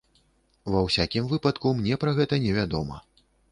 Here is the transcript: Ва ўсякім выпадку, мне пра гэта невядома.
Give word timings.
Ва 0.75 0.81
ўсякім 0.87 1.27
выпадку, 1.35 1.75
мне 1.83 2.01
пра 2.07 2.17
гэта 2.23 2.43
невядома. 2.49 3.01